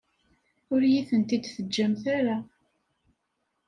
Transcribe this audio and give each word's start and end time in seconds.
Ur 0.73 0.81
iyi-tent-id-teǧǧamt 0.83 2.03
ara. 2.17 2.37